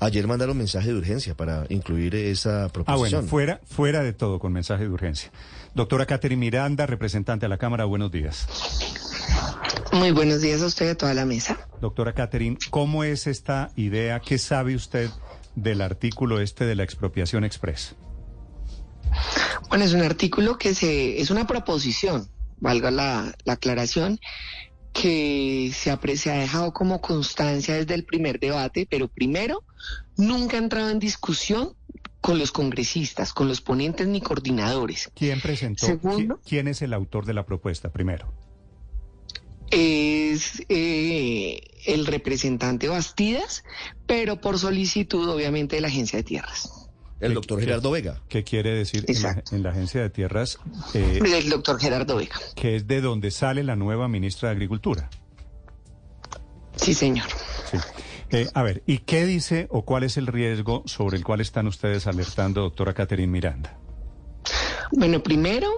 Ayer 0.00 0.26
mandaron 0.26 0.56
mensaje 0.56 0.88
de 0.88 0.94
urgencia 0.94 1.36
para 1.36 1.66
incluir 1.70 2.14
esa 2.14 2.68
proposición. 2.68 2.94
Ah, 2.94 2.96
bueno, 2.96 3.22
fuera, 3.22 3.60
fuera 3.66 4.02
de 4.02 4.12
todo 4.12 4.38
con 4.38 4.52
mensaje 4.52 4.84
de 4.84 4.90
urgencia. 4.90 5.30
Doctora 5.74 6.06
Catherine 6.06 6.38
Miranda, 6.38 6.86
representante 6.86 7.46
de 7.46 7.50
la 7.50 7.58
Cámara, 7.58 7.84
buenos 7.84 8.12
días. 8.12 8.46
Muy 9.92 10.12
buenos 10.12 10.40
días 10.40 10.62
a 10.62 10.66
usted 10.66 10.86
y 10.86 10.88
a 10.90 10.94
toda 10.96 11.14
la 11.14 11.24
mesa. 11.24 11.58
Doctora 11.80 12.12
Catherine, 12.12 12.58
¿cómo 12.70 13.04
es 13.04 13.26
esta 13.26 13.70
idea? 13.74 14.20
¿Qué 14.20 14.38
sabe 14.38 14.74
usted 14.76 15.10
del 15.56 15.80
artículo 15.80 16.40
este 16.40 16.64
de 16.64 16.76
la 16.76 16.84
expropiación 16.84 17.44
express? 17.44 17.96
Bueno, 19.68 19.84
es 19.84 19.92
un 19.92 20.02
artículo 20.02 20.58
que 20.58 20.74
se, 20.74 21.20
es 21.20 21.30
una 21.30 21.46
proposición, 21.46 22.28
valga 22.58 22.90
la, 22.90 23.34
aclaración, 23.46 24.20
que 25.00 25.70
se 25.72 25.90
ha, 25.90 26.00
se 26.16 26.30
ha 26.30 26.38
dejado 26.38 26.72
como 26.72 27.00
constancia 27.00 27.74
desde 27.74 27.94
el 27.94 28.04
primer 28.04 28.40
debate, 28.40 28.86
pero 28.90 29.08
primero, 29.08 29.64
nunca 30.16 30.56
ha 30.56 30.60
entrado 30.60 30.90
en 30.90 30.98
discusión 30.98 31.74
con 32.20 32.38
los 32.38 32.50
congresistas, 32.50 33.32
con 33.32 33.48
los 33.48 33.60
ponentes 33.60 34.08
ni 34.08 34.20
coordinadores. 34.20 35.10
¿Quién 35.14 35.40
presentó? 35.40 35.86
Segundo, 35.86 36.40
¿quién, 36.44 36.66
es 36.66 36.82
el 36.82 36.92
autor 36.92 37.26
de 37.26 37.34
la 37.34 37.46
propuesta 37.46 37.92
primero? 37.92 38.32
Es 39.70 40.62
eh, 40.68 41.60
el 41.86 42.06
representante 42.06 42.88
Bastidas, 42.88 43.62
pero 44.06 44.40
por 44.40 44.58
solicitud, 44.58 45.28
obviamente, 45.28 45.76
de 45.76 45.82
la 45.82 45.88
Agencia 45.88 46.16
de 46.16 46.24
Tierras. 46.24 46.87
El 47.20 47.34
doctor 47.34 47.60
Gerardo 47.60 47.90
Vega. 47.90 48.20
¿Qué 48.28 48.44
quiere 48.44 48.74
decir 48.74 49.04
en 49.50 49.62
la, 49.62 49.70
Agencia 49.70 50.02
de 50.02 50.10
Tierras? 50.10 50.58
Eh, 50.94 51.20
el 51.24 51.50
doctor 51.50 51.80
Gerardo 51.80 52.16
Vega. 52.16 52.36
Que 52.54 52.76
es 52.76 52.86
de 52.86 53.00
donde 53.00 53.30
sale 53.30 53.64
la 53.64 53.76
nueva 53.76 54.08
ministra 54.08 54.50
de 54.50 54.54
Agricultura. 54.54 55.10
Sí, 56.76 56.94
señor. 56.94 57.26
Eh, 58.30 58.46
a 58.52 58.62
ver, 58.62 58.82
¿y 58.86 58.98
qué 58.98 59.24
dice 59.24 59.68
o 59.70 59.86
cuál 59.86 60.04
es 60.04 60.18
el 60.18 60.26
riesgo 60.26 60.82
sobre 60.84 61.16
el 61.16 61.24
cual 61.24 61.40
están 61.40 61.66
ustedes 61.66 62.06
alertando, 62.06 62.60
doctora 62.60 62.92
Catherine 62.92 63.32
Miranda? 63.32 63.78
Bueno, 64.92 65.22
primero, 65.22 65.68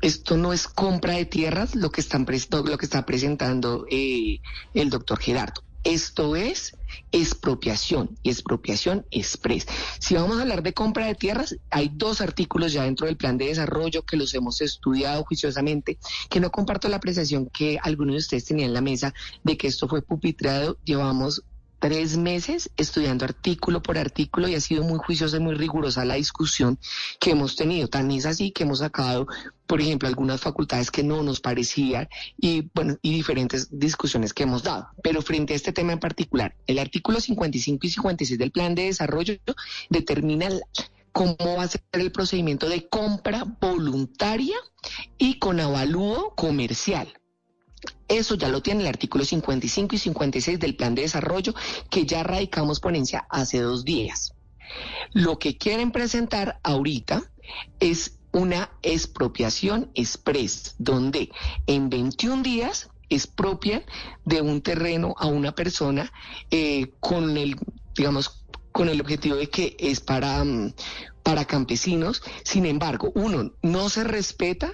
esto 0.00 0.36
no 0.36 0.54
es 0.54 0.68
compra 0.68 1.14
de 1.14 1.26
tierras 1.26 1.74
lo 1.74 1.90
que, 1.90 2.00
están, 2.00 2.26
lo 2.50 2.78
que 2.78 2.86
está 2.86 3.04
presentando 3.04 3.86
eh, 3.90 4.40
el 4.72 4.90
doctor 4.90 5.18
Gerardo. 5.18 5.62
Esto 5.88 6.36
es 6.36 6.76
expropiación 7.12 8.18
y 8.22 8.28
expropiación 8.28 9.06
express. 9.10 9.66
Si 9.98 10.14
vamos 10.14 10.36
a 10.36 10.42
hablar 10.42 10.62
de 10.62 10.74
compra 10.74 11.06
de 11.06 11.14
tierras, 11.14 11.56
hay 11.70 11.90
dos 11.90 12.20
artículos 12.20 12.74
ya 12.74 12.82
dentro 12.82 13.06
del 13.06 13.16
plan 13.16 13.38
de 13.38 13.46
desarrollo 13.46 14.02
que 14.02 14.18
los 14.18 14.34
hemos 14.34 14.60
estudiado 14.60 15.24
juiciosamente, 15.24 15.98
que 16.28 16.40
no 16.40 16.50
comparto 16.50 16.90
la 16.90 16.98
apreciación 16.98 17.46
que 17.46 17.78
algunos 17.82 18.12
de 18.12 18.18
ustedes 18.18 18.44
tenían 18.44 18.68
en 18.68 18.74
la 18.74 18.82
mesa 18.82 19.14
de 19.44 19.56
que 19.56 19.66
esto 19.66 19.88
fue 19.88 20.02
pupitrado. 20.02 20.76
Llevamos 20.84 21.42
tres 21.78 22.16
meses 22.16 22.70
estudiando 22.76 23.24
artículo 23.24 23.82
por 23.82 23.98
artículo 23.98 24.48
y 24.48 24.54
ha 24.54 24.60
sido 24.60 24.84
muy 24.84 24.98
juiciosa 24.98 25.36
y 25.36 25.40
muy 25.40 25.54
rigurosa 25.54 26.04
la 26.04 26.14
discusión 26.14 26.78
que 27.20 27.30
hemos 27.30 27.56
tenido. 27.56 27.88
Tan 27.88 28.10
es 28.10 28.26
así 28.26 28.50
que 28.50 28.64
hemos 28.64 28.80
sacado, 28.80 29.26
por 29.66 29.80
ejemplo, 29.80 30.08
algunas 30.08 30.40
facultades 30.40 30.90
que 30.90 31.02
no 31.02 31.22
nos 31.22 31.40
parecían 31.40 32.08
y, 32.36 32.68
bueno, 32.74 32.96
y 33.02 33.12
diferentes 33.12 33.68
discusiones 33.70 34.32
que 34.34 34.44
hemos 34.44 34.62
dado. 34.62 34.88
Pero 35.02 35.22
frente 35.22 35.52
a 35.52 35.56
este 35.56 35.72
tema 35.72 35.92
en 35.92 36.00
particular, 36.00 36.56
el 36.66 36.78
artículo 36.78 37.20
55 37.20 37.86
y 37.86 37.90
56 37.90 38.38
del 38.38 38.50
plan 38.50 38.74
de 38.74 38.84
desarrollo 38.84 39.34
determina 39.90 40.48
cómo 41.12 41.36
va 41.56 41.64
a 41.64 41.68
ser 41.68 41.82
el 41.92 42.12
procedimiento 42.12 42.68
de 42.68 42.88
compra 42.88 43.44
voluntaria 43.60 44.56
y 45.16 45.38
con 45.38 45.60
avalúo 45.60 46.34
comercial. 46.36 47.12
Eso 48.08 48.34
ya 48.34 48.48
lo 48.48 48.62
tiene 48.62 48.82
el 48.82 48.88
artículo 48.88 49.24
55 49.24 49.94
y 49.94 49.98
56 49.98 50.58
del 50.58 50.76
plan 50.76 50.94
de 50.94 51.02
desarrollo 51.02 51.54
que 51.90 52.06
ya 52.06 52.22
radicamos 52.22 52.80
ponencia 52.80 53.26
hace 53.30 53.60
dos 53.60 53.84
días. 53.84 54.34
Lo 55.12 55.38
que 55.38 55.56
quieren 55.56 55.92
presentar 55.92 56.60
ahorita 56.62 57.22
es 57.80 58.18
una 58.32 58.70
expropiación 58.82 59.90
express, 59.94 60.74
donde 60.78 61.30
en 61.66 61.88
21 61.88 62.42
días 62.42 62.90
expropian 63.08 63.84
de 64.24 64.42
un 64.42 64.60
terreno 64.60 65.14
a 65.18 65.26
una 65.26 65.52
persona 65.52 66.12
eh, 66.50 66.92
con 67.00 67.36
el, 67.36 67.56
digamos, 67.94 68.44
con 68.72 68.88
el 68.88 69.00
objetivo 69.00 69.36
de 69.36 69.48
que 69.48 69.76
es 69.78 70.00
para, 70.00 70.44
mm, 70.44 70.74
para 71.22 71.46
campesinos. 71.46 72.22
Sin 72.44 72.66
embargo, 72.66 73.12
uno, 73.14 73.52
no 73.62 73.88
se 73.88 74.04
respeta 74.04 74.72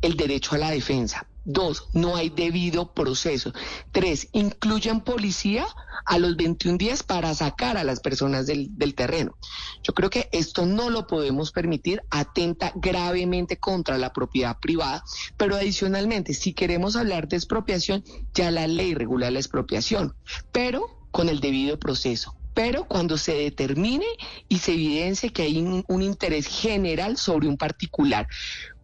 el 0.00 0.16
derecho 0.16 0.54
a 0.54 0.58
la 0.58 0.70
defensa. 0.70 1.26
Dos, 1.44 1.88
no 1.92 2.16
hay 2.16 2.30
debido 2.30 2.92
proceso. 2.92 3.52
Tres, 3.92 4.28
incluyen 4.32 5.02
policía 5.02 5.66
a 6.06 6.18
los 6.18 6.36
21 6.36 6.78
días 6.78 7.02
para 7.02 7.34
sacar 7.34 7.76
a 7.76 7.84
las 7.84 8.00
personas 8.00 8.46
del, 8.46 8.94
terreno. 8.94 9.36
Yo 9.82 9.92
creo 9.92 10.10
que 10.10 10.28
esto 10.32 10.64
no 10.64 10.88
lo 10.88 11.06
podemos 11.06 11.52
permitir, 11.52 12.02
atenta 12.10 12.72
gravemente 12.74 13.58
contra 13.58 13.98
la 13.98 14.12
propiedad 14.12 14.58
privada, 14.58 15.04
pero 15.36 15.56
adicionalmente, 15.56 16.32
si 16.32 16.54
queremos 16.54 16.96
hablar 16.96 17.28
de 17.28 17.36
expropiación, 17.36 18.04
ya 18.32 18.50
la 18.50 18.66
ley 18.66 18.94
regula 18.94 19.30
la 19.30 19.38
expropiación, 19.38 20.14
pero 20.52 21.08
con 21.10 21.28
el 21.28 21.40
debido 21.40 21.78
proceso 21.78 22.34
pero 22.54 22.84
cuando 22.84 23.18
se 23.18 23.34
determine 23.34 24.06
y 24.48 24.58
se 24.58 24.72
evidencie 24.72 25.32
que 25.32 25.42
hay 25.42 25.58
un, 25.58 26.02
interés 26.02 26.46
general 26.46 27.16
sobre 27.16 27.48
un 27.48 27.56
particular, 27.56 28.28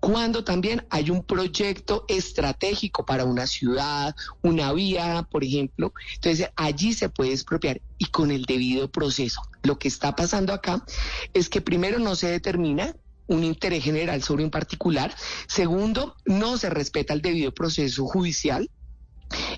cuando 0.00 0.42
también 0.42 0.86
hay 0.90 1.10
un 1.10 1.22
proyecto 1.22 2.04
estratégico 2.08 3.06
para 3.06 3.24
una 3.24 3.46
ciudad, 3.46 4.14
una 4.42 4.72
vía, 4.72 5.26
por 5.30 5.44
ejemplo, 5.44 5.92
entonces 6.14 6.50
allí 6.56 6.92
se 6.92 7.08
puede 7.08 7.32
expropiar 7.32 7.80
y 7.98 8.06
con 8.06 8.30
el 8.30 8.44
debido 8.44 8.90
proceso. 8.90 9.40
Lo 9.62 9.78
que 9.78 9.88
está 9.88 10.16
pasando 10.16 10.52
acá 10.52 10.84
es 11.32 11.48
que 11.48 11.60
primero 11.60 11.98
no 11.98 12.16
se 12.16 12.28
determina 12.28 12.94
un 13.26 13.44
interés 13.44 13.84
general 13.84 14.22
sobre 14.24 14.42
un 14.42 14.50
particular, 14.50 15.14
segundo, 15.46 16.16
no 16.24 16.58
se 16.58 16.68
respeta 16.68 17.14
el 17.14 17.22
debido 17.22 17.52
proceso 17.52 18.04
judicial, 18.04 18.68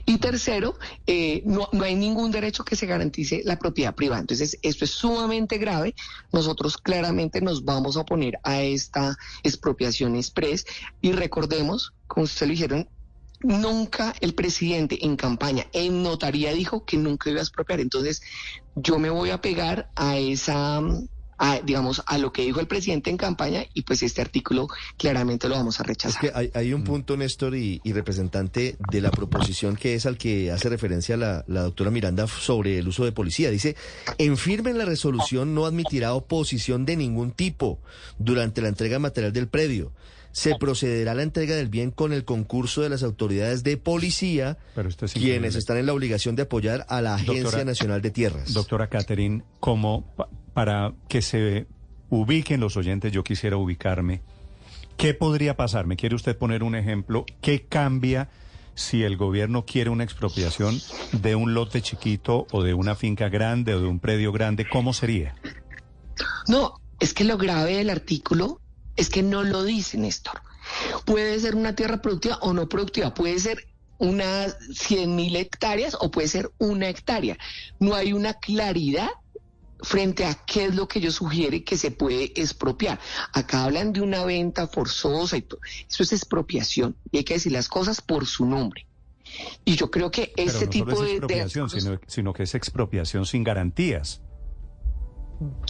y 0.04 0.18
tercero, 0.18 0.78
eh, 1.06 1.42
no, 1.46 1.68
hay 1.82 1.94
ningún 1.94 2.30
derecho 2.30 2.64
que 2.64 2.76
se 2.76 2.86
garantice 2.86 3.42
la 3.44 3.58
propiedad 3.58 3.94
privada. 3.94 4.20
Entonces, 4.20 4.58
esto 4.62 4.84
es 4.84 4.90
sumamente 4.90 5.58
grave. 5.58 5.94
Nosotros 6.32 6.76
claramente 6.76 7.40
nos 7.40 7.64
vamos 7.64 7.96
a 7.96 8.00
oponer 8.00 8.38
a 8.42 8.62
esta 8.62 9.16
expropiación 9.42 10.16
express 10.16 10.66
y 11.00 11.12
recordemos, 11.12 11.92
como 12.06 12.24
ustedes 12.24 12.48
lo 12.48 12.52
dijeron, 12.52 12.88
nunca 13.40 14.14
el 14.20 14.34
presidente 14.34 15.04
en 15.04 15.16
campaña, 15.16 15.66
en 15.72 16.02
notaría 16.02 16.52
dijo 16.52 16.84
que 16.84 16.96
nunca 16.96 17.30
iba 17.30 17.40
a 17.40 17.42
expropiar. 17.42 17.80
Entonces, 17.80 18.22
yo 18.74 18.98
me 18.98 19.10
voy 19.10 19.30
a 19.30 19.40
pegar 19.40 19.90
a 19.96 20.16
esa 20.18 20.80
digamos, 21.64 22.02
a 22.06 22.18
lo 22.18 22.32
que 22.32 22.42
dijo 22.42 22.60
el 22.60 22.66
presidente 22.66 23.10
en 23.10 23.16
campaña 23.16 23.64
y 23.74 23.82
pues 23.82 24.02
este 24.02 24.20
artículo 24.20 24.68
claramente 24.96 25.48
lo 25.48 25.56
vamos 25.56 25.80
a 25.80 25.82
rechazar. 25.82 26.24
Es 26.24 26.32
que 26.32 26.50
hay, 26.54 26.72
un 26.72 26.84
punto, 26.84 27.16
Néstor, 27.16 27.56
y, 27.56 27.80
representante 27.92 28.76
de 28.90 29.00
la 29.00 29.10
proposición 29.10 29.76
que 29.76 29.94
es 29.94 30.06
al 30.06 30.16
que 30.16 30.50
hace 30.50 30.68
referencia 30.68 31.16
la, 31.16 31.44
la 31.46 31.62
doctora 31.62 31.90
Miranda 31.90 32.26
sobre 32.26 32.78
el 32.78 32.88
uso 32.88 33.04
de 33.04 33.12
policía. 33.12 33.50
Dice, 33.50 33.76
en 34.18 34.36
firme 34.36 34.70
en 34.70 34.78
la 34.78 34.84
resolución 34.84 35.54
no 35.54 35.66
admitirá 35.66 36.14
oposición 36.14 36.86
de 36.86 36.96
ningún 36.96 37.32
tipo 37.32 37.80
durante 38.18 38.62
la 38.62 38.68
entrega 38.68 38.98
material 38.98 39.32
del 39.32 39.48
predio 39.48 39.92
se 40.32 40.56
procederá 40.56 41.12
a 41.12 41.14
la 41.14 41.22
entrega 41.22 41.54
del 41.54 41.68
bien 41.68 41.90
con 41.90 42.12
el 42.12 42.24
concurso 42.24 42.80
de 42.80 42.88
las 42.88 43.02
autoridades 43.02 43.62
de 43.62 43.76
policía, 43.76 44.56
quienes 45.12 45.54
están 45.54 45.76
en 45.76 45.86
la 45.86 45.92
obligación 45.92 46.36
de 46.36 46.42
apoyar 46.42 46.86
a 46.88 47.02
la 47.02 47.14
Agencia 47.14 47.64
Nacional 47.64 48.00
de 48.00 48.10
Tierras. 48.10 48.54
Doctora 48.54 48.88
Catherine, 48.88 49.42
como 49.60 50.06
para 50.54 50.92
que 51.08 51.22
se 51.22 51.66
ubiquen 52.10 52.60
los 52.60 52.76
oyentes, 52.76 53.12
yo 53.12 53.24
quisiera 53.24 53.56
ubicarme. 53.56 54.20
¿Qué 54.96 55.14
podría 55.14 55.56
pasar? 55.56 55.86
¿Me 55.86 55.96
quiere 55.96 56.14
usted 56.14 56.36
poner 56.36 56.62
un 56.62 56.74
ejemplo? 56.74 57.24
¿Qué 57.40 57.64
cambia 57.64 58.28
si 58.74 59.02
el 59.02 59.16
gobierno 59.16 59.64
quiere 59.64 59.90
una 59.90 60.04
expropiación 60.04 60.80
de 61.12 61.34
un 61.34 61.54
lote 61.54 61.82
chiquito 61.82 62.46
o 62.52 62.62
de 62.62 62.74
una 62.74 62.94
finca 62.94 63.28
grande 63.28 63.74
o 63.74 63.80
de 63.80 63.88
un 63.88 63.98
predio 63.98 64.32
grande? 64.32 64.68
¿Cómo 64.68 64.92
sería? 64.92 65.34
No, 66.46 66.80
es 67.00 67.14
que 67.14 67.24
lo 67.24 67.38
grave 67.38 67.78
del 67.78 67.90
artículo 67.90 68.60
es 68.96 69.08
que 69.08 69.22
no 69.22 69.42
lo 69.42 69.64
dice 69.64 69.98
Néstor. 69.98 70.42
Puede 71.04 71.40
ser 71.40 71.56
una 71.56 71.74
tierra 71.74 72.00
productiva 72.00 72.38
o 72.42 72.52
no 72.52 72.68
productiva, 72.68 73.14
puede 73.14 73.38
ser 73.38 73.66
unas 73.98 74.56
100 74.74 75.14
mil 75.14 75.36
hectáreas 75.36 75.96
o 76.00 76.10
puede 76.10 76.28
ser 76.28 76.50
una 76.58 76.88
hectárea. 76.88 77.38
No 77.78 77.94
hay 77.94 78.12
una 78.12 78.34
claridad 78.34 79.08
frente 79.82 80.24
a 80.24 80.34
qué 80.34 80.66
es 80.66 80.74
lo 80.74 80.88
que 80.88 80.98
ellos 80.98 81.16
sugiere 81.16 81.64
que 81.64 81.76
se 81.76 81.90
puede 81.90 82.32
expropiar. 82.40 82.98
Acá 83.32 83.64
hablan 83.64 83.92
de 83.92 84.00
una 84.00 84.24
venta 84.24 84.66
forzosa 84.66 85.36
y 85.36 85.42
todo. 85.42 85.60
Eso 85.88 86.02
es 86.02 86.12
expropiación 86.12 86.96
y 87.10 87.18
hay 87.18 87.24
que 87.24 87.34
decir 87.34 87.52
las 87.52 87.68
cosas 87.68 88.00
por 88.00 88.26
su 88.26 88.46
nombre. 88.46 88.86
Y 89.64 89.76
yo 89.76 89.90
creo 89.90 90.10
que 90.10 90.32
este 90.36 90.66
tipo 90.66 91.02
de... 91.02 91.12
Expropiación, 91.12 91.70
sino, 91.70 92.00
sino, 92.06 92.32
que 92.32 92.42
es 92.42 92.54
expropiación 92.54 93.26
sin 93.26 93.44
garantías. 93.44 94.20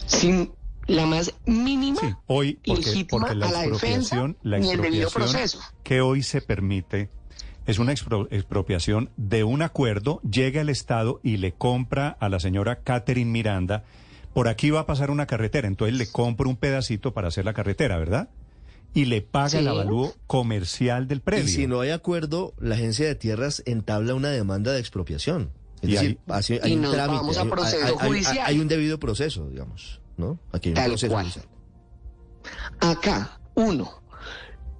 Sin 0.05 0.51
la 0.85 1.05
más 1.05 1.33
mínima 1.45 2.21
hoy, 2.27 2.59
porque, 2.65 3.07
la 3.37 3.47
a 3.47 3.51
la 3.51 3.61
defensa 3.61 4.33
la 4.41 4.59
ni 4.59 4.71
el 4.71 4.81
debido 4.81 5.09
proceso. 5.09 5.59
Que 5.83 6.01
hoy 6.01 6.23
se 6.23 6.41
permite 6.41 7.09
es 7.65 7.79
una 7.79 7.93
expropiación 7.93 9.09
de 9.15 9.45
un 9.45 9.61
acuerdo, 9.61 10.19
llega 10.21 10.59
el 10.59 10.69
Estado 10.69 11.21
y 11.23 11.37
le 11.37 11.53
compra 11.53 12.09
a 12.19 12.27
la 12.27 12.41
señora 12.41 12.81
Catherine 12.81 13.31
Miranda 13.31 13.85
por 14.33 14.47
aquí 14.47 14.69
va 14.71 14.81
a 14.81 14.85
pasar 14.85 15.11
una 15.11 15.25
carretera, 15.27 15.67
entonces 15.67 15.97
le 15.97 16.07
compro 16.07 16.49
un 16.49 16.57
pedacito 16.57 17.13
para 17.13 17.27
hacer 17.27 17.45
la 17.45 17.53
carretera, 17.53 17.97
¿verdad? 17.97 18.29
Y 18.93 19.05
le 19.05 19.21
paga 19.21 19.59
el 19.59 19.67
avalúo 19.67 20.13
comercial 20.27 21.07
del 21.07 21.21
predio. 21.21 21.45
Y 21.45 21.47
si 21.47 21.67
no 21.67 21.81
hay 21.81 21.91
acuerdo, 21.91 22.53
la 22.59 22.75
agencia 22.75 23.07
de 23.07 23.15
tierras 23.15 23.63
entabla 23.65 24.13
una 24.13 24.29
demanda 24.29 24.71
de 24.71 24.79
expropiación. 24.79 25.51
Es 25.81 25.89
decir, 25.91 26.19
hay, 26.27 26.73
un 26.75 26.91
trámite, 26.91 28.41
hay, 28.41 28.59
un 28.59 28.67
debido 28.69 28.99
proceso, 28.99 29.49
digamos, 29.49 29.99
¿no? 30.15 30.39
Aquí 30.51 30.69
hay 30.69 30.75
un 30.75 30.91
proceso 30.91 31.17
judicial. 31.17 31.45
Acá, 32.79 33.39
uno, 33.55 34.03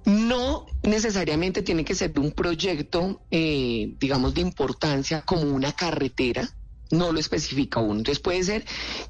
no 0.06 0.66
necesariamente 0.82 1.62
tiene 1.62 1.84
que 1.84 1.94
ser 1.94 2.12
de 2.12 2.20
un 2.20 2.32
proyecto, 2.32 3.20
eh, 3.30 3.94
digamos, 3.98 4.34
de 4.34 4.40
importancia 4.42 5.22
como 5.22 5.42
una 5.42 5.72
carretera, 5.72 6.48
no 6.96 7.12
lo 7.12 7.20
especifica 7.20 7.80
uno. 7.80 7.98
Entonces 7.98 8.20
puede 8.20 8.42
ser 8.42 8.64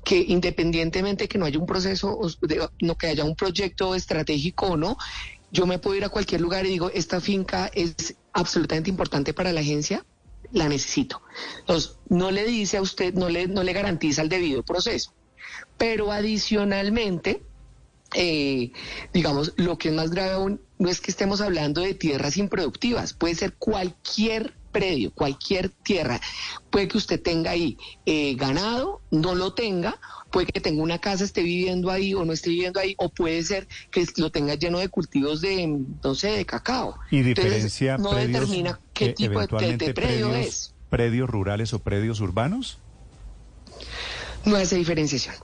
que 0.05 0.19
independientemente 0.19 1.29
que 1.29 1.39
no 1.39 1.47
haya 1.47 1.59
un 1.59 1.67
proceso, 1.67 2.19
no 2.81 2.97
que 2.97 3.07
haya 3.07 3.25
un 3.25 3.37
proyecto 3.37 3.95
estratégico 3.95 4.67
o 4.67 4.77
no, 4.77 4.97
yo 5.51 5.67
me 5.67 5.79
puedo 5.79 5.97
ir 5.97 6.05
a 6.05 6.09
cualquier 6.09 6.41
lugar 6.41 6.67
y 6.67 6.71
digo, 6.71 6.91
esta 6.93 7.21
finca 7.21 7.71
es 7.75 8.17
absolutamente 8.33 8.91
importante 8.91 9.33
para 9.33 9.53
la 9.53 9.61
agencia, 9.61 10.05
la 10.53 10.69
necesito. 10.69 11.23
Entonces, 11.61 11.97
no 12.09 12.31
le 12.31 12.45
dice 12.45 12.79
a 12.79 12.83
usted, 12.83 13.15
no 13.15 13.29
le, 13.29 13.47
no 13.47 13.63
le 13.63 13.73
garantiza 13.73 14.23
el 14.23 14.29
debido 14.29 14.65
proceso. 14.65 15.13
Pero 15.79 16.11
adicionalmente, 16.11 17.43
eh, 18.15 18.73
digamos, 19.13 19.53
lo 19.57 19.79
que 19.79 19.89
es 19.89 19.95
más 19.95 20.11
grave 20.11 20.33
aún 20.33 20.61
no 20.79 20.89
es 20.89 21.01
que 21.01 21.11
estemos 21.11 21.41
hablando 21.41 21.81
de 21.81 21.95
tierras 21.95 22.37
improductivas, 22.37 23.13
puede 23.13 23.35
ser 23.35 23.55
cualquier 23.55 24.55
predio, 24.75 25.13
cualquier 25.13 25.69
tierra. 25.69 26.21
Puede 26.69 26.89
que 26.89 26.99
usted 26.99 27.23
tenga 27.23 27.53
ahí 27.53 27.79
eh, 28.05 28.35
ganado, 28.35 29.01
no 29.13 29.37
lo 29.37 29.55
tenga, 29.55 29.99
puede 30.31 30.49
que 30.49 30.61
tenga 30.61 30.83
una 30.83 30.99
casa, 30.99 31.23
esté 31.23 31.43
viviendo 31.43 31.91
ahí 31.91 32.13
o 32.13 32.25
no 32.25 32.33
esté 32.33 32.51
viviendo 32.51 32.81
ahí, 32.81 32.95
o 32.99 33.09
puede 33.09 33.43
ser 33.45 33.69
que 33.93 34.05
lo 34.17 34.31
tenga 34.31 34.57
lleno 34.57 34.81
de 34.81 34.89
cultivos 34.89 35.41
de, 35.41 35.81
no 36.03 36.15
sé, 36.17 36.33
de 36.33 36.45
cacao. 36.45 36.99
Y 37.13 37.23
diferencia 37.23 37.97
no 37.97 38.13
determina 38.13 38.81
qué 38.93 39.11
tipo 39.11 39.41
de, 39.41 39.95
predio 39.95 40.35
es. 40.35 40.75
¿Predios 40.91 41.31
rurales 41.31 41.73
o 41.73 41.79
predios 41.79 42.21
urbanos? 42.21 42.79
No 44.45 44.57
hace 44.57 44.77
diferenciación. 44.77 45.37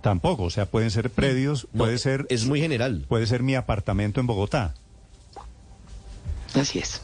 Tampoco, 0.00 0.44
o 0.44 0.50
sea, 0.50 0.66
pueden 0.66 0.90
ser 0.90 1.10
predios, 1.10 1.68
puede 1.76 1.98
ser... 1.98 2.26
Es 2.30 2.46
muy 2.46 2.60
general. 2.60 3.04
Puede 3.08 3.26
ser 3.26 3.42
mi 3.42 3.54
apartamento 3.54 4.20
en 4.20 4.26
Bogotá. 4.26 4.74
Así 6.54 6.78
es. 6.78 7.02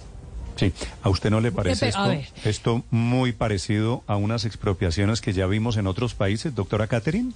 Sí, 0.56 0.72
¿a 1.02 1.08
usted 1.08 1.30
no 1.30 1.40
le 1.40 1.50
parece 1.50 1.88
esto, 1.88 2.12
esto 2.44 2.84
muy 2.90 3.32
parecido 3.32 4.04
a 4.06 4.16
unas 4.16 4.44
expropiaciones 4.44 5.20
que 5.20 5.32
ya 5.32 5.46
vimos 5.46 5.76
en 5.76 5.86
otros 5.86 6.14
países, 6.14 6.54
doctora 6.54 6.86
Catherine? 6.86 7.32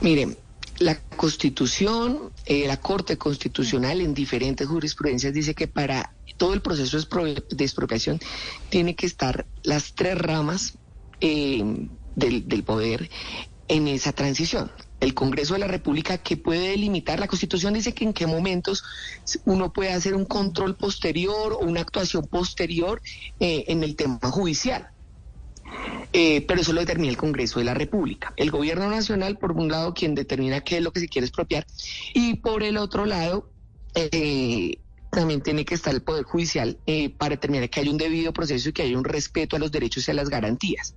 Miren, 0.00 0.36
la 0.78 1.00
Constitución, 1.16 2.30
eh, 2.46 2.66
la 2.66 2.78
Corte 2.78 3.18
Constitucional 3.18 4.00
en 4.00 4.14
diferentes 4.14 4.66
jurisprudencias 4.66 5.34
dice 5.34 5.54
que 5.54 5.66
para 5.66 6.12
todo 6.36 6.54
el 6.54 6.62
proceso 6.62 6.96
de 6.96 7.64
expropiación 7.64 8.20
tiene 8.68 8.94
que 8.94 9.06
estar 9.06 9.46
las 9.64 9.94
tres 9.94 10.16
ramas 10.16 10.74
eh, 11.20 11.64
del, 12.14 12.48
del 12.48 12.62
poder 12.62 13.10
en 13.66 13.88
esa 13.88 14.12
transición. 14.12 14.70
El 15.00 15.14
Congreso 15.14 15.54
de 15.54 15.60
la 15.60 15.68
República 15.68 16.18
que 16.18 16.36
puede 16.36 16.70
delimitar, 16.70 17.20
la 17.20 17.28
Constitución 17.28 17.74
dice 17.74 17.94
que 17.94 18.04
en 18.04 18.12
qué 18.12 18.26
momentos 18.26 18.82
uno 19.44 19.72
puede 19.72 19.92
hacer 19.92 20.14
un 20.14 20.24
control 20.24 20.74
posterior 20.76 21.52
o 21.52 21.58
una 21.58 21.82
actuación 21.82 22.26
posterior 22.26 23.00
eh, 23.38 23.64
en 23.68 23.84
el 23.84 23.94
tema 23.94 24.18
judicial. 24.22 24.88
Eh, 26.12 26.44
pero 26.48 26.62
eso 26.62 26.72
lo 26.72 26.80
determina 26.80 27.10
el 27.10 27.16
Congreso 27.16 27.58
de 27.60 27.66
la 27.66 27.74
República. 27.74 28.32
El 28.36 28.50
Gobierno 28.50 28.88
Nacional, 28.88 29.38
por 29.38 29.52
un 29.52 29.68
lado, 29.68 29.94
quien 29.94 30.14
determina 30.14 30.62
qué 30.62 30.78
es 30.78 30.82
lo 30.82 30.92
que 30.92 31.00
se 31.00 31.08
quiere 31.08 31.26
expropiar, 31.26 31.66
y 32.14 32.34
por 32.36 32.62
el 32.62 32.76
otro 32.76 33.04
lado, 33.04 33.50
eh, 33.94 34.78
también 35.10 35.42
tiene 35.42 35.64
que 35.64 35.74
estar 35.74 35.94
el 35.94 36.02
Poder 36.02 36.24
Judicial 36.24 36.78
para 37.18 37.36
determinar 37.36 37.70
que 37.70 37.80
hay 37.80 37.88
un 37.88 37.98
debido 37.98 38.32
proceso 38.32 38.68
y 38.68 38.72
que 38.72 38.82
hay 38.82 38.94
un 38.94 39.04
respeto 39.04 39.56
a 39.56 39.58
los 39.58 39.70
derechos 39.70 40.08
y 40.08 40.10
a 40.10 40.14
las 40.14 40.28
garantías. 40.28 40.94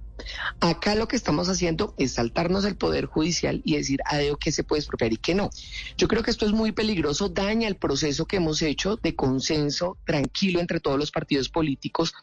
Acá 0.60 0.96
lo 0.96 1.08
que 1.08 1.16
estamos 1.16 1.50
haciendo 1.50 1.94
es 1.98 2.14
saltarnos 2.14 2.66
el 2.66 2.76
poder 2.76 3.06
judicial 3.06 3.62
y 3.64 3.76
decir 3.76 4.00
a 4.06 4.18
Deo 4.18 4.38
qué 4.38 4.52
se 4.52 4.64
puede 4.64 4.80
expropiar 4.80 5.14
y 5.14 5.18
qué 5.18 5.36
no. 5.36 5.50
Yo 5.98 6.08
creo 6.08 6.24
que 6.24 6.32
esto 6.32 6.46
es 6.46 6.52
muy 6.52 6.72
peligroso, 6.72 7.30
daña 7.30 7.68
el 7.68 7.76
proceso 7.76 8.26
que 8.26 8.38
hemos 8.38 8.62
hecho 8.62 8.98
de 8.98 9.16
consenso 9.16 9.98
tranquilo 10.06 10.60
entre 10.60 10.80
todos 10.80 10.98
los 10.98 11.12
partidos 11.12 11.50
políticos 11.50 12.14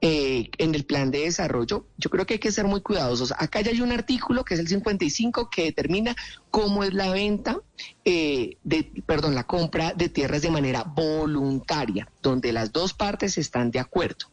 eh, 0.00 0.50
en 0.58 0.74
el 0.74 0.84
plan 0.84 1.10
de 1.10 1.20
desarrollo. 1.20 1.86
Yo 1.96 2.10
creo 2.10 2.26
que 2.26 2.34
hay 2.34 2.40
que 2.40 2.52
ser 2.52 2.66
muy 2.66 2.80
cuidadosos. 2.80 3.32
Acá 3.32 3.60
ya 3.60 3.70
hay 3.70 3.80
un 3.80 3.92
artículo 3.92 4.44
que 4.44 4.54
es 4.54 4.60
el 4.60 4.68
55 4.68 5.50
que 5.50 5.64
determina 5.64 6.16
cómo 6.50 6.84
es 6.84 6.94
la 6.94 7.10
venta, 7.10 7.58
eh, 8.04 8.56
de, 8.64 8.84
perdón, 9.06 9.34
la 9.34 9.44
compra 9.44 9.92
de 9.94 10.08
tierras 10.08 10.42
de 10.42 10.50
manera 10.50 10.84
voluntaria, 10.84 12.10
donde 12.28 12.52
las 12.52 12.72
dos 12.72 12.94
partes 12.94 13.38
están 13.38 13.70
de 13.70 13.80
acuerdo. 13.80 14.26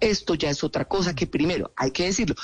Esto 0.00 0.34
ya 0.34 0.50
es 0.50 0.64
otra 0.64 0.86
cosa 0.86 1.14
que 1.14 1.26
primero, 1.26 1.72
hay 1.76 1.90
que 1.90 2.04
decirlo, 2.04 2.34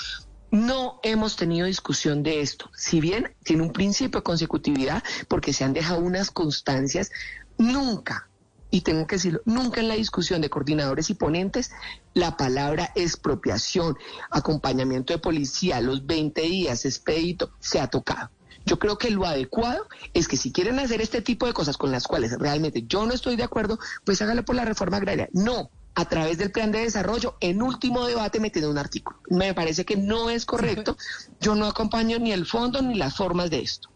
no 0.50 1.00
hemos 1.02 1.36
tenido 1.36 1.66
discusión 1.66 2.22
de 2.22 2.40
esto. 2.40 2.70
Si 2.74 3.00
bien 3.00 3.34
tiene 3.44 3.62
un 3.62 3.72
principio 3.72 4.20
de 4.20 4.24
consecutividad, 4.24 5.02
porque 5.28 5.52
se 5.52 5.64
han 5.64 5.72
dejado 5.72 6.00
unas 6.00 6.30
constancias, 6.30 7.10
nunca, 7.58 8.28
y 8.70 8.82
tengo 8.82 9.06
que 9.06 9.16
decirlo, 9.16 9.40
nunca 9.44 9.80
en 9.80 9.88
la 9.88 9.94
discusión 9.94 10.40
de 10.40 10.50
coordinadores 10.50 11.10
y 11.10 11.14
ponentes, 11.14 11.70
la 12.14 12.36
palabra 12.36 12.92
expropiación, 12.94 13.96
acompañamiento 14.30 15.12
de 15.12 15.18
policía, 15.18 15.80
los 15.80 16.06
20 16.06 16.40
días, 16.42 16.84
expedito, 16.84 17.52
se 17.60 17.80
ha 17.80 17.88
tocado. 17.88 18.30
Yo 18.68 18.78
creo 18.78 18.98
que 18.98 19.10
lo 19.10 19.24
adecuado 19.24 19.86
es 20.12 20.28
que 20.28 20.36
si 20.36 20.52
quieren 20.52 20.78
hacer 20.78 21.00
este 21.00 21.22
tipo 21.22 21.46
de 21.46 21.54
cosas 21.54 21.78
con 21.78 21.90
las 21.90 22.06
cuales 22.06 22.38
realmente 22.38 22.84
yo 22.86 23.06
no 23.06 23.14
estoy 23.14 23.34
de 23.34 23.42
acuerdo, 23.42 23.78
pues 24.04 24.20
hágalo 24.20 24.44
por 24.44 24.56
la 24.56 24.66
reforma 24.66 24.98
agraria. 24.98 25.26
No, 25.32 25.70
a 25.94 26.04
través 26.04 26.36
del 26.36 26.50
plan 26.50 26.70
de 26.70 26.80
desarrollo, 26.80 27.38
en 27.40 27.62
último 27.62 28.06
debate 28.06 28.40
metiendo 28.40 28.70
un 28.70 28.76
artículo. 28.76 29.20
Me 29.30 29.54
parece 29.54 29.86
que 29.86 29.96
no 29.96 30.28
es 30.28 30.44
correcto. 30.44 30.98
Yo 31.40 31.54
no 31.54 31.64
acompaño 31.64 32.18
ni 32.18 32.30
el 32.30 32.44
fondo 32.44 32.82
ni 32.82 32.94
las 32.94 33.16
formas 33.16 33.48
de 33.48 33.60
esto. 33.60 33.88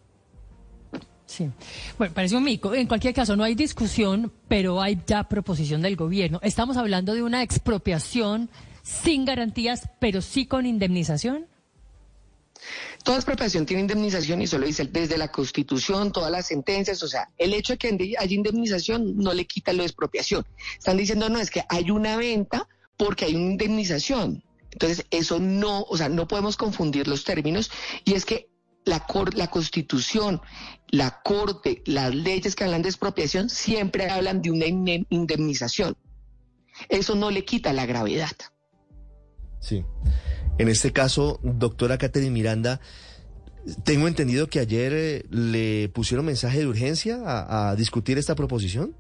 Sí. 1.27 1.51
Bueno, 1.99 2.15
parece 2.15 2.37
un 2.37 2.45
mico. 2.45 2.75
En 2.75 2.87
cualquier 2.87 3.13
caso, 3.13 3.37
no 3.37 3.45
hay 3.45 3.55
discusión, 3.55 4.33
pero 4.49 4.81
hay 4.81 5.03
ya 5.07 5.25
proposición 5.25 5.83
del 5.83 5.97
gobierno. 5.97 6.41
Estamos 6.43 6.79
hablando 6.79 7.13
de 7.13 7.23
una 7.23 7.43
expropiación 7.43 8.49
sin 8.83 9.27
garantías, 9.27 9.91
pero 10.01 10.23
sí 10.23 10.47
con 10.47 10.65
indemnización. 10.65 11.47
Toda 13.05 13.17
expropiación 13.17 13.67
tiene 13.67 13.83
indemnización 13.83 14.43
y 14.43 14.47
solo 14.47 14.67
dice 14.67 14.85
desde 14.85 15.19
la 15.19 15.33
Constitución, 15.33 16.13
todas 16.13 16.31
las 16.31 16.47
sentencias, 16.47 17.03
o 17.03 17.09
sea, 17.09 17.31
el 17.37 17.53
hecho 17.53 17.73
de 17.73 17.79
que 17.79 18.15
haya 18.19 18.35
indemnización 18.35 19.17
no 19.17 19.35
le 19.35 19.47
quita 19.47 19.73
lo 19.73 19.81
de 19.81 19.87
expropiación. 19.87 20.47
Están 20.79 20.97
diciendo, 20.97 21.29
no, 21.29 21.39
es 21.39 21.51
que 21.51 21.65
hay 21.69 21.91
una 21.91 22.17
venta 22.17 22.69
porque 22.97 23.25
hay 23.25 23.35
una 23.35 23.53
indemnización. 23.53 24.45
Entonces, 24.71 25.05
eso 25.11 25.39
no, 25.39 25.83
o 25.83 25.97
sea, 25.97 26.09
no 26.09 26.29
podemos 26.29 26.57
confundir 26.57 27.09
los 27.09 27.25
términos 27.25 27.71
y 28.05 28.15
es 28.15 28.25
que 28.25 28.49
la, 28.85 29.05
la 29.35 29.49
Constitución, 29.49 30.41
la 30.89 31.23
Corte, 31.23 31.83
las 31.87 32.15
leyes 32.15 32.55
que 32.55 32.65
hablan 32.65 32.83
de 32.83 32.89
expropiación 32.89 33.51
siempre 33.51 34.11
hablan 34.11 34.43
de 34.43 34.51
una 34.51 34.67
indemnización. 34.67 35.97
Eso 36.89 37.15
no 37.15 37.31
le 37.31 37.45
quita 37.45 37.73
la 37.73 37.87
gravedad. 37.87 38.33
Sí. 39.61 39.85
En 40.59 40.69
este 40.69 40.93
caso, 40.93 41.41
doctora 41.43 41.99
Catherine 41.99 42.31
Miranda, 42.31 42.81
tengo 43.85 44.09
entendido 44.09 44.49
que 44.49 44.61
ayer 44.61 44.93
eh, 44.93 45.25
le 45.31 45.89
pusieron 45.89 46.27
mensaje 46.27 46.59
de 46.59 46.67
urgencia 46.67 47.21
a, 47.25 47.75
discutir 47.77 48.19
esta 48.19 48.35
proposición. 48.35 48.95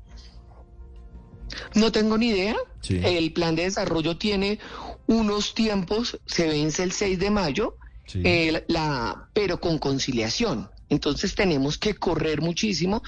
No 1.75 1.92
tengo 1.92 2.16
ni 2.16 2.28
idea. 2.28 2.56
El 2.88 3.32
plan 3.32 3.54
de 3.54 3.64
desarrollo 3.64 4.16
tiene 4.16 4.59
unos 5.06 5.54
tiempos, 5.54 6.18
se 6.26 6.49
vence 6.49 6.82
el 6.82 6.92
6 6.92 7.18
de 7.18 7.30
mayo, 7.30 7.76
eh, 8.14 8.64
la, 8.68 9.28
pero 9.35 9.61
con 9.61 9.78
conciliación. 9.78 10.71
Entonces 10.93 11.35
tenemos 11.35 11.79
que 11.79 11.95
correr 11.95 12.43
muchísimo. 12.43 13.03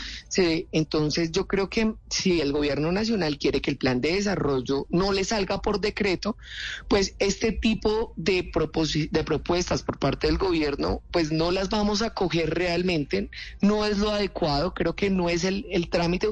entonces 0.73 1.31
yo 1.33 1.47
creo 1.47 1.69
que 1.69 1.95
si 2.09 2.41
el 2.41 2.51
gobierno 2.51 2.91
nacional 2.93 3.37
quiere 3.39 3.61
que 3.61 3.71
el 3.71 3.77
plan 3.77 4.01
de 4.01 4.15
desarrollo 4.15 4.87
no 4.89 5.13
le 5.13 5.23
salga 5.23 5.61
por 5.61 5.81
decreto, 5.81 6.39
pues 6.89 7.15
este 7.19 7.53
tipo 7.53 8.15
de, 8.17 8.51
de 9.11 9.25
propuestas 9.25 9.83
por 9.83 9.99
parte 9.99 10.29
del 10.29 10.39
gobierno, 10.39 11.03
pues 11.11 11.31
no 11.31 11.51
las 11.51 11.69
vamos 11.69 12.01
a 12.01 12.15
coger 12.15 12.55
realmente. 12.55 13.29
No 13.61 13.85
es 13.85 13.99
lo 13.99 14.11
adecuado, 14.11 14.73
creo 14.73 14.97
que 14.97 15.11
no 15.11 15.29
es 15.29 15.45
el, 15.45 15.67
el 15.71 15.91
trámite 15.91 16.29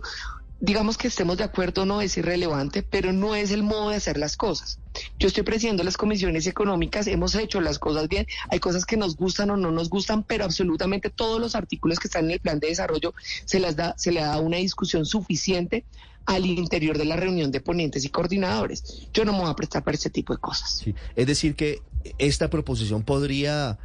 digamos 0.62 0.96
que 0.96 1.08
estemos 1.08 1.36
de 1.38 1.44
acuerdo 1.44 1.84
no 1.84 2.00
es 2.00 2.16
irrelevante, 2.16 2.84
pero 2.84 3.12
no 3.12 3.34
es 3.34 3.50
el 3.50 3.64
modo 3.64 3.90
de 3.90 3.96
hacer 3.96 4.16
las 4.16 4.36
cosas. 4.36 4.78
Yo 5.18 5.26
estoy 5.26 5.42
presidiendo 5.42 5.82
las 5.82 5.96
comisiones 5.96 6.46
económicas, 6.46 7.08
hemos 7.08 7.34
hecho 7.34 7.60
las 7.60 7.80
cosas 7.80 8.08
bien, 8.08 8.28
hay 8.48 8.60
cosas 8.60 8.86
que 8.86 8.96
nos 8.96 9.16
gustan 9.16 9.50
o 9.50 9.56
no 9.56 9.72
nos 9.72 9.90
gustan, 9.90 10.22
pero 10.22 10.44
absolutamente 10.44 11.10
todos 11.10 11.40
los 11.40 11.56
artículos 11.56 11.98
que 11.98 12.06
están 12.06 12.26
en 12.26 12.30
el 12.30 12.40
plan 12.40 12.60
de 12.60 12.68
desarrollo 12.68 13.12
se 13.44 13.58
las 13.58 13.74
da, 13.74 13.94
se 13.98 14.12
le 14.12 14.20
da 14.20 14.38
una 14.38 14.58
discusión 14.58 15.04
suficiente 15.04 15.84
al 16.26 16.46
interior 16.46 16.96
de 16.96 17.06
la 17.06 17.16
reunión 17.16 17.50
de 17.50 17.60
ponentes 17.60 18.04
y 18.04 18.08
coordinadores. 18.08 19.08
Yo 19.12 19.24
no 19.24 19.32
me 19.32 19.40
voy 19.40 19.50
a 19.50 19.54
prestar 19.54 19.82
para 19.82 19.96
ese 19.96 20.10
tipo 20.10 20.32
de 20.32 20.38
cosas. 20.38 20.84
Es 21.16 21.26
decir, 21.26 21.56
que 21.56 21.82
esta 22.18 22.48
proposición 22.48 23.02
podría 23.02 23.80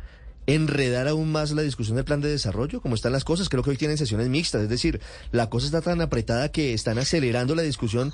enredar 0.47 1.07
aún 1.07 1.31
más 1.31 1.51
la 1.51 1.61
discusión 1.61 1.97
del 1.97 2.05
plan 2.05 2.21
de 2.21 2.29
desarrollo? 2.29 2.81
¿Cómo 2.81 2.95
están 2.95 3.11
las 3.11 3.23
cosas? 3.23 3.49
Creo 3.49 3.63
que 3.63 3.69
hoy 3.69 3.77
tienen 3.77 3.97
sesiones 3.97 4.29
mixtas, 4.29 4.63
es 4.63 4.69
decir, 4.69 4.99
la 5.31 5.49
cosa 5.49 5.67
está 5.67 5.81
tan 5.81 6.01
apretada 6.01 6.51
que 6.51 6.73
están 6.73 6.97
acelerando 6.97 7.53
la 7.53 7.61
discusión. 7.61 8.13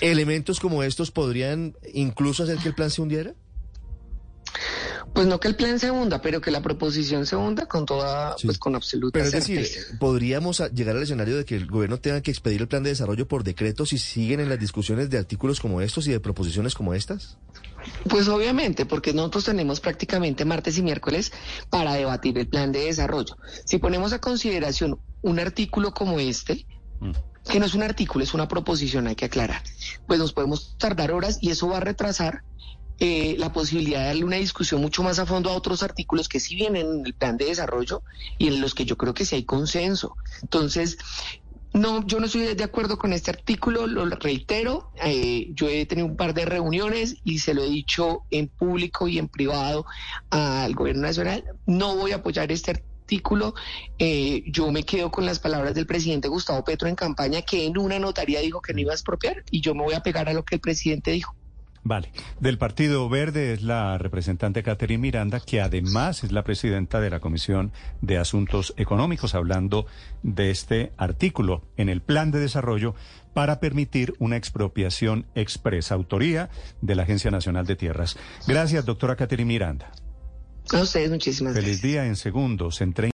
¿Elementos 0.00 0.60
como 0.60 0.82
estos 0.82 1.10
podrían 1.10 1.76
incluso 1.92 2.44
hacer 2.44 2.58
que 2.58 2.68
el 2.68 2.74
plan 2.74 2.90
se 2.90 3.02
hundiera? 3.02 3.34
Pues 5.12 5.26
no 5.28 5.38
que 5.38 5.46
el 5.46 5.54
plan 5.54 5.78
se 5.78 5.90
hunda, 5.92 6.20
pero 6.20 6.40
que 6.40 6.50
la 6.50 6.60
proposición 6.60 7.24
se 7.24 7.36
hunda 7.36 7.66
con 7.66 7.86
toda, 7.86 8.34
pues 8.42 8.58
con 8.58 8.74
absoluta 8.74 9.12
Pero 9.12 9.26
es 9.26 9.30
certeza. 9.44 9.60
decir, 9.60 9.98
¿podríamos 9.98 10.60
llegar 10.72 10.96
al 10.96 11.02
escenario 11.04 11.36
de 11.36 11.44
que 11.44 11.54
el 11.54 11.66
gobierno 11.66 11.98
tenga 11.98 12.20
que 12.20 12.32
expedir 12.32 12.60
el 12.60 12.68
plan 12.68 12.82
de 12.82 12.90
desarrollo 12.90 13.28
por 13.28 13.44
decreto 13.44 13.86
si 13.86 13.98
siguen 13.98 14.40
en 14.40 14.48
las 14.48 14.58
discusiones 14.58 15.10
de 15.10 15.18
artículos 15.18 15.60
como 15.60 15.80
estos 15.80 16.08
y 16.08 16.10
de 16.10 16.18
proposiciones 16.18 16.74
como 16.74 16.94
estas? 16.94 17.36
Pues 18.08 18.28
obviamente, 18.28 18.86
porque 18.86 19.12
nosotros 19.12 19.44
tenemos 19.44 19.80
prácticamente 19.80 20.44
martes 20.44 20.78
y 20.78 20.82
miércoles 20.82 21.32
para 21.70 21.94
debatir 21.94 22.38
el 22.38 22.48
plan 22.48 22.72
de 22.72 22.86
desarrollo. 22.86 23.36
Si 23.64 23.78
ponemos 23.78 24.12
a 24.12 24.20
consideración 24.20 24.98
un 25.22 25.38
artículo 25.38 25.92
como 25.92 26.20
este, 26.20 26.66
que 27.50 27.60
no 27.60 27.66
es 27.66 27.74
un 27.74 27.82
artículo, 27.82 28.24
es 28.24 28.34
una 28.34 28.48
proposición, 28.48 29.06
hay 29.06 29.16
que 29.16 29.26
aclarar, 29.26 29.62
pues 30.06 30.18
nos 30.18 30.32
podemos 30.32 30.76
tardar 30.78 31.12
horas 31.12 31.38
y 31.40 31.50
eso 31.50 31.68
va 31.68 31.78
a 31.78 31.80
retrasar 31.80 32.42
eh, 33.00 33.34
la 33.38 33.52
posibilidad 33.52 34.00
de 34.00 34.06
darle 34.06 34.24
una 34.24 34.36
discusión 34.36 34.80
mucho 34.80 35.02
más 35.02 35.18
a 35.18 35.26
fondo 35.26 35.50
a 35.50 35.54
otros 35.54 35.82
artículos 35.82 36.28
que 36.28 36.38
sí 36.38 36.54
vienen 36.54 36.86
en 36.86 37.06
el 37.06 37.14
plan 37.14 37.36
de 37.36 37.46
desarrollo 37.46 38.02
y 38.38 38.46
en 38.46 38.60
los 38.60 38.72
que 38.72 38.84
yo 38.84 38.96
creo 38.96 39.14
que 39.14 39.24
sí 39.24 39.34
hay 39.34 39.44
consenso. 39.44 40.16
Entonces, 40.42 40.96
no, 41.74 42.06
yo 42.06 42.20
no 42.20 42.26
estoy 42.26 42.54
de 42.54 42.64
acuerdo 42.64 42.96
con 42.98 43.12
este 43.12 43.32
artículo, 43.32 43.88
lo 43.88 44.06
reitero. 44.06 44.92
eh, 45.04 45.48
yo 45.54 45.68
he 45.68 45.84
tenido 45.86 46.06
un 46.06 46.16
par 46.16 46.32
de 46.32 46.44
reuniones 46.44 47.16
y 47.24 47.40
se 47.40 47.52
lo 47.52 47.64
he 47.64 47.68
dicho 47.68 48.22
en 48.30 48.48
público 48.48 49.08
y 49.08 49.18
en 49.18 49.28
privado 49.28 49.84
al 50.30 50.74
gobierno 50.74 51.02
nacional. 51.02 51.44
No 51.66 51.96
voy 51.96 52.12
a 52.12 52.16
apoyar 52.16 52.52
este 52.52 52.70
artículo. 52.70 53.54
eh, 53.98 54.44
yo 54.46 54.70
me 54.72 54.84
quedo 54.84 55.10
con 55.10 55.26
las 55.26 55.38
palabras 55.38 55.74
del 55.74 55.86
presidente 55.86 56.28
Gustavo 56.28 56.64
Petro 56.64 56.88
en 56.88 56.94
campaña, 56.94 57.42
que 57.42 57.66
en 57.66 57.76
una 57.76 57.98
notaría 57.98 58.40
dijo 58.40 58.62
que 58.62 58.72
no 58.72 58.80
iba 58.80 58.92
a 58.92 58.94
expropiar 58.94 59.44
y 59.50 59.60
yo 59.60 59.74
me 59.74 59.82
voy 59.82 59.94
a 59.94 60.02
pegar 60.02 60.28
a 60.28 60.32
lo 60.32 60.44
que 60.44 60.54
el 60.54 60.60
presidente 60.60 61.10
dijo. 61.10 61.34
Vale. 61.84 62.10
Del 62.40 62.56
Partido 62.56 63.08
Verde 63.10 63.52
es 63.52 63.62
la 63.62 63.98
representante 63.98 64.62
Catherine 64.62 65.00
Miranda, 65.00 65.40
que 65.40 65.60
además 65.60 66.24
es 66.24 66.32
la 66.32 66.42
presidenta 66.42 66.98
de 66.98 67.10
la 67.10 67.20
Comisión 67.20 67.72
de 68.00 68.16
Asuntos 68.16 68.72
Económicos, 68.78 69.34
hablando 69.34 69.86
de 70.22 70.50
este 70.50 70.92
artículo 70.96 71.62
en 71.76 71.90
el 71.90 72.00
plan 72.00 72.30
de 72.30 72.40
desarrollo 72.40 72.94
para 73.34 73.60
permitir 73.60 74.14
una 74.18 74.36
expropiación 74.38 75.26
expresa, 75.34 75.94
autoría 75.94 76.48
de 76.80 76.94
la 76.94 77.02
Agencia 77.02 77.30
Nacional 77.30 77.66
de 77.66 77.76
Tierras. 77.76 78.16
Gracias, 78.46 78.86
doctora 78.86 79.16
Catherine 79.16 79.46
Miranda. 79.46 79.92
A 80.72 80.80
ustedes 80.80 81.10
muchísimas 81.10 81.52
Feliz 81.52 81.66
gracias. 81.66 81.82
día 81.82 82.06
en 82.06 82.16
segundos, 82.16 82.80
en 82.80 82.94
30 82.94 83.02